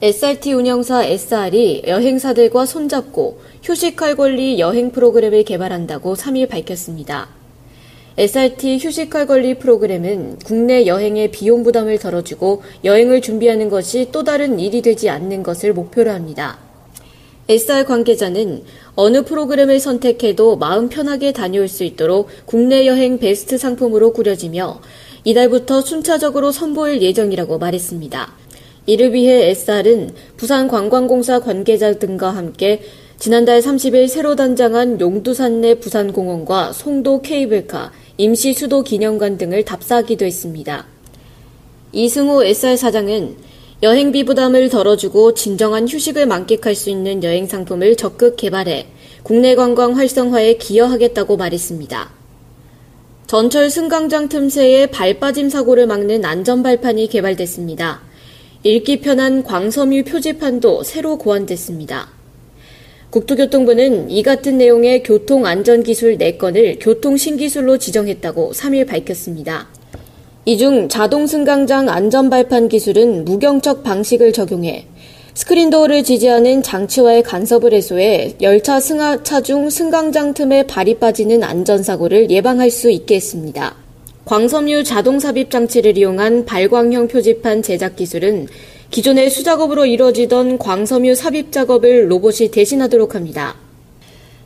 [0.00, 7.26] SRT 운영사 SR이 여행사들과 손잡고 휴식할 권리 여행 프로그램을 개발한다고 3일 밝혔습니다.
[8.16, 14.82] SRT 휴식할 권리 프로그램은 국내 여행의 비용 부담을 덜어주고 여행을 준비하는 것이 또 다른 일이
[14.82, 16.58] 되지 않는 것을 목표로 합니다.
[17.48, 18.62] SR 관계자는
[18.94, 24.80] 어느 프로그램을 선택해도 마음 편하게 다녀올 수 있도록 국내 여행 베스트 상품으로 꾸려지며
[25.24, 28.47] 이달부터 순차적으로 선보일 예정이라고 말했습니다.
[28.88, 32.80] 이를 위해 SR은 부산관광공사 관계자 등과 함께
[33.18, 40.86] 지난달 30일 새로 단장한 용두산 내 부산공원과 송도 케이블카, 임시 수도 기념관 등을 답사하기도 했습니다.
[41.92, 43.36] 이승호 SR 사장은
[43.82, 48.86] 여행비 부담을 덜어주고 진정한 휴식을 만끽할 수 있는 여행 상품을 적극 개발해
[49.22, 52.10] 국내 관광 활성화에 기여하겠다고 말했습니다.
[53.26, 58.07] 전철 승강장 틈새에 발 빠짐 사고를 막는 안전발판이 개발됐습니다.
[58.64, 62.08] 읽기 편한 광섬유 표지판도 새로 고안됐습니다.
[63.10, 69.68] 국토교통부는 이 같은 내용의 교통안전기술 4건을 교통신기술로 지정했다고 3일 밝혔습니다.
[70.44, 74.86] 이 중 자동 승강장 안전발판 기술은 무경적 방식을 적용해
[75.34, 82.90] 스크린도어를 지지하는 장치와의 간섭을 해소해 열차 승하차 중 승강장 틈에 발이 빠지는 안전사고를 예방할 수
[82.90, 83.87] 있게 했습니다.
[84.28, 88.46] 광섬유 자동 삽입 장치를 이용한 발광형 표지판 제작 기술은
[88.90, 93.56] 기존의 수작업으로 이루어지던 광섬유 삽입 작업을 로봇이 대신하도록 합니다.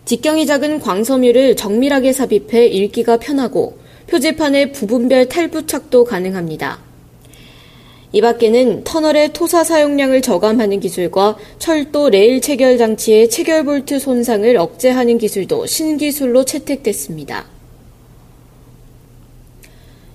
[0.04, 6.78] 직경이 작은 광섬유를 정밀하게 삽입해 읽기가 편하고 표지판의 부분별 탈부착도 가능합니다.
[8.12, 15.18] 이 밖에는 터널의 토사 사용량을 저감하는 기술과 철도 레일 체결 장치의 체결 볼트 손상을 억제하는
[15.18, 17.51] 기술도 신기술로 채택됐습니다.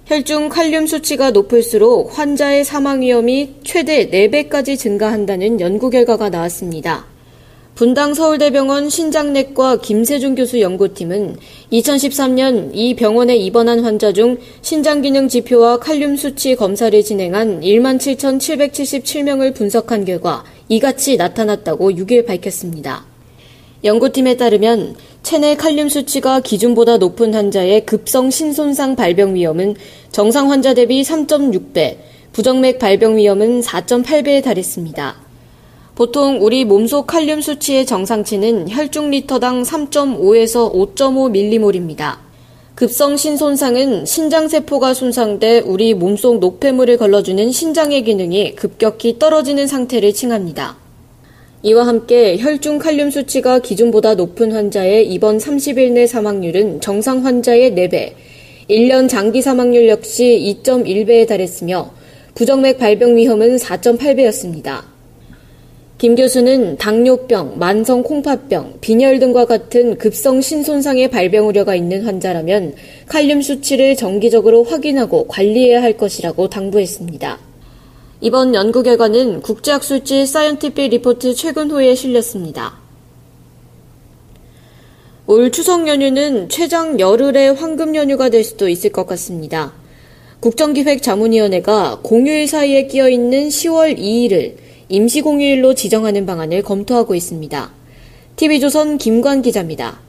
[0.08, 7.06] 혈중 칼륨 수치가 높을수록 환자의 사망 위험이 최대 4배까지 증가한다는 연구 결과가 나왔습니다.
[7.76, 11.36] 분당 서울대병원 신장내과 김세중 교수 연구팀은
[11.74, 20.06] 2013년 이 병원에 입원한 환자 중 신장 기능 지표와 칼륨 수치 검사를 진행한 17,777명을 분석한
[20.06, 23.06] 결과 이같이 나타났다고 6일 밝혔습니다.
[23.84, 24.96] 연구팀에 따르면
[25.28, 29.76] 체내 칼륨 수치가 기준보다 높은 환자의 급성 신손상 발병 위험은
[30.10, 31.98] 정상 환자 대비 3.6배,
[32.32, 35.18] 부정맥 발병 위험은 4.8배에 달했습니다.
[35.96, 42.20] 보통 우리 몸속 칼륨 수치의 정상치는 혈중 리터당 3.5에서 5.5밀리몰입니다.
[42.76, 50.87] 급성 신손상은 신장세포가 손상돼 우리 몸속 노폐물을 걸러주는 신장의 기능이 급격히 떨어지는 상태를 칭합니다.
[51.68, 58.14] 이와 함께 혈중 칼륨 수치가 기준보다 높은 환자의 입원 30일 내 사망률은 정상 환자의 4배,
[58.70, 61.92] 1년 장기 사망률 역시 2.1배에 달했으며
[62.36, 64.84] 부정맥 발병 위험은 4.8배였습니다.
[65.98, 72.76] 김 교수는 당뇨병, 만성 콩팥병, 빈혈 등과 같은 급성 신손상의 발병 우려가 있는 환자라면
[73.08, 77.47] 칼륨 수치를 정기적으로 확인하고 관리해야 할 것이라고 당부했습니다.
[78.20, 82.74] 이번 연구 결과는 국제학술지 Scientific Report 최근호에 실렸습니다.
[85.28, 89.74] 올 추석 연휴는 최장 열흘의 황금 연휴가 될 수도 있을 것 같습니다.
[90.40, 94.56] 국정기획자문위원회가 공휴일 사이에 끼어 있는 10월 2일을
[94.90, 97.70] 임시공휴일로 지정하는 방안을 검토하고 있습니다.
[98.36, 100.00] TV조선 김관 기자입니다.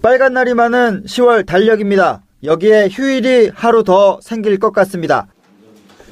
[0.00, 2.22] 빨간 날이 많은 10월 달력입니다.
[2.44, 5.26] 여기에 휴일이 하루 더 생길 것 같습니다.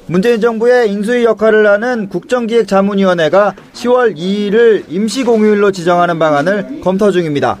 [0.07, 7.57] 문재인 정부의 인수위 역할을 하는 국정기획자문위원회가 10월 2일을 임시공휴일로 지정하는 방안을 검토 중입니다.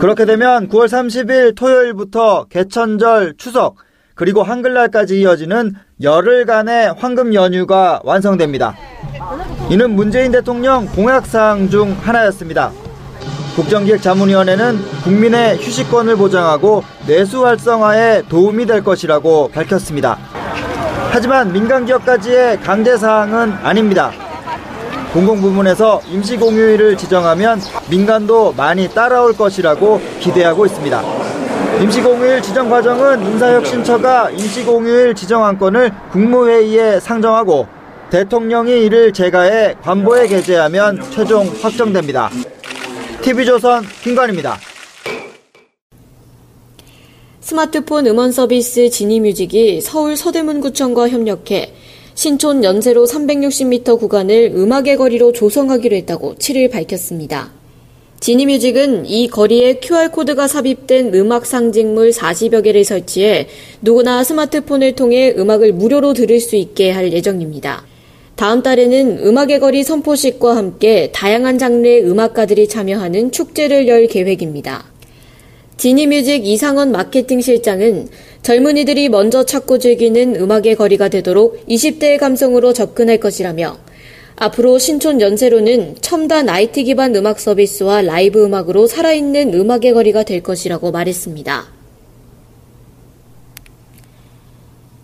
[0.00, 3.76] 그렇게 되면 9월 30일 토요일부터 개천절, 추석,
[4.14, 8.74] 그리고 한글날까지 이어지는 열흘간의 황금 연휴가 완성됩니다.
[9.68, 12.72] 이는 문재인 대통령 공약사항 중 하나였습니다.
[13.56, 20.41] 국정기획자문위원회는 국민의 휴식권을 보장하고 내수 활성화에 도움이 될 것이라고 밝혔습니다.
[21.14, 24.10] 하지만 민간기업까지의 강제사항은 아닙니다.
[25.12, 27.60] 공공부문에서 임시공휴일을 지정하면
[27.90, 31.02] 민간도 많이 따라올 것이라고 기대하고 있습니다.
[31.82, 37.66] 임시공휴일 지정 과정은 인사혁신처가 임시공휴일 지정 안건을 국무회의에 상정하고
[38.08, 42.30] 대통령이 이를 제가해 관보에 게재하면 최종 확정됩니다.
[43.20, 44.56] TV조선 김관입니다.
[47.42, 51.72] 스마트폰 음원 서비스 지니뮤직이 서울 서대문구청과 협력해
[52.14, 57.50] 신촌 연세로 360m 구간을 음악의 거리로 조성하기로 했다고 7일 밝혔습니다.
[58.20, 63.48] 지니뮤직은 이 거리에 QR코드가 삽입된 음악 상징물 40여 개를 설치해
[63.80, 67.84] 누구나 스마트폰을 통해 음악을 무료로 들을 수 있게 할 예정입니다.
[68.36, 74.91] 다음 달에는 음악의 거리 선포식과 함께 다양한 장르의 음악가들이 참여하는 축제를 열 계획입니다.
[75.76, 78.08] 지니뮤직 이상원 마케팅 실장은
[78.42, 83.78] 젊은이들이 먼저 찾고 즐기는 음악의 거리가 되도록 20대의 감성으로 접근할 것이라며
[84.36, 90.90] 앞으로 신촌 연세로는 첨단 IT 기반 음악 서비스와 라이브 음악으로 살아있는 음악의 거리가 될 것이라고
[90.90, 91.66] 말했습니다.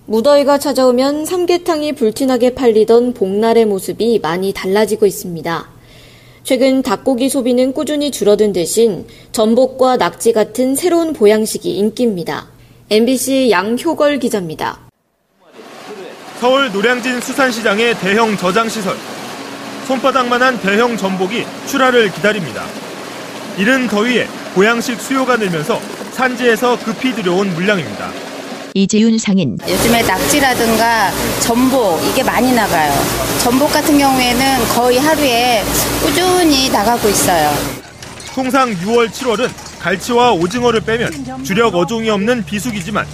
[0.07, 5.78] 무더위가 찾아오면 삼계탕이 불티나게 팔리던 복날의 모습이 많이 달라지고 있습니다.
[6.49, 12.47] 최근 닭고기 소비는 꾸준히 줄어든 대신 전복과 낙지 같은 새로운 보양식이 인기입니다.
[12.89, 14.79] MBC 양효걸 기자입니다.
[16.41, 18.97] 서울 노량진 수산시장의 대형 저장시설.
[19.89, 22.65] 손바닥만한 대형 전복이 출하를 기다립니다.
[23.59, 25.79] 이른 더위에 보양식 수요가 늘면서
[26.13, 28.28] 산지에서 급히 들여온 물량입니다.
[28.83, 29.59] 이지윤 상인.
[29.69, 31.11] 요즘에 낙지라든가
[31.41, 32.93] 전복 이게 많이 나가요.
[33.43, 35.65] 전복 같은 경우에는 거의 하루에
[36.01, 37.51] 꾸준히 나가고 있어요.
[38.35, 43.05] 통상 6월, 7월은 갈치와 오징어를 빼면 주력 어종이 없는 비수기지만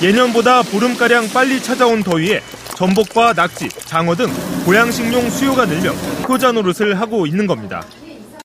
[0.00, 2.40] 예년보다 보름가량 빨리 찾아온 더위에
[2.74, 4.32] 전복과 낙지, 장어 등
[4.64, 5.90] 보양식용 수요가 늘며
[6.26, 7.84] 효자 노릇을 하고 있는 겁니다.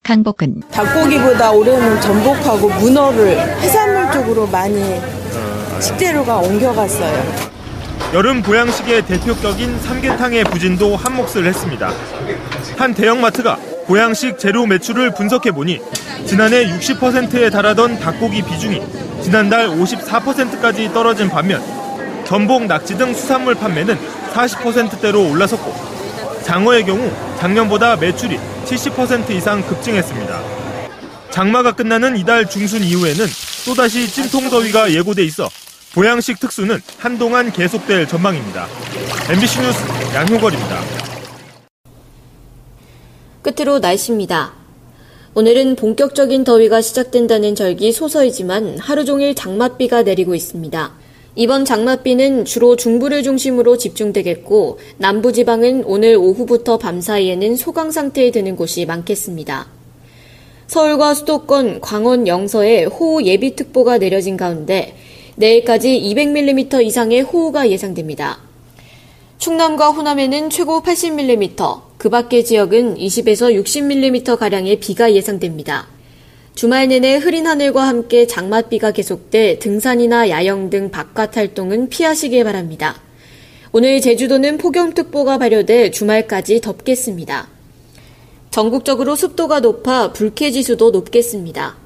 [0.04, 5.00] 강복은 닭고기보다 올해는 전복하고 문어를 해산물 쪽으로 많이
[5.82, 7.50] 식재료가 옮겨갔어요.
[8.14, 11.92] 여름 보양식의 대표격인 삼계탕의 부진도 한몫을 했습니다.
[12.78, 15.80] 한 대형마트가 보양식 재료 매출을 분석해보니
[16.26, 18.82] 지난해 60%에 달하던 닭고기 비중이
[19.22, 21.62] 지난달 54%까지 떨어진 반면
[22.26, 23.98] 전복, 낙지 등 수산물 판매는
[24.34, 25.74] 40%대로 올라섰고
[26.44, 30.40] 장어의 경우 작년보다 매출이 70% 이상 급증했습니다.
[31.32, 33.26] 장마가 끝나는 이달 중순 이후에는
[33.66, 35.50] 또다시 찜통더위가 예고돼 있어
[35.96, 38.68] 보양식 특수는 한동안 계속될 전망입니다.
[39.32, 39.80] MBC 뉴스
[40.14, 40.82] 양효걸입니다.
[43.42, 44.54] 끝으로 날씨입니다.
[45.34, 50.92] 오늘은 본격적인 더위가 시작된다는 절기 소서이지만 하루 종일 장맛비가 내리고 있습니다.
[51.36, 58.86] 이번 장맛비는 주로 중부를 중심으로 집중되겠고 남부지방은 오늘 오후부터 밤 사이에는 소강 상태에 드는 곳이
[58.86, 59.68] 많겠습니다.
[60.68, 64.96] 서울과 수도권, 강원 영서에 호우 예비특보가 내려진 가운데
[65.40, 68.40] 내일까지 200mm 이상의 호우가 예상됩니다.
[69.38, 75.88] 충남과 호남에는 최고 80mm, 그 밖의 지역은 20에서 60mm가량의 비가 예상됩니다.
[76.56, 83.02] 주말 내내 흐린 하늘과 함께 장맛비가 계속돼 등산이나 야영 등 바깥 활동은 피하시길 바랍니다.
[83.72, 87.48] 오늘 제주도는 폭염특보가 발효돼 주말까지 덥겠습니다.
[88.52, 91.78] 전국적으로 습도가 높아 불쾌지수도 높겠습니다.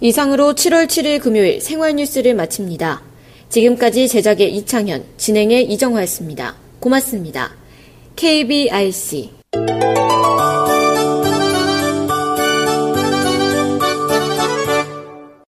[0.00, 3.02] 이상으로 7월 7일 금요일 생활뉴스를 마칩니다.
[3.50, 6.56] 지금까지 제작의 이창현, 진행의 이정화였습니다.
[6.80, 7.52] 고맙습니다.
[8.16, 9.39] KBRC